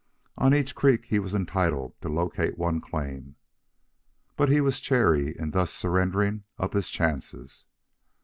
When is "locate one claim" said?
2.09-3.35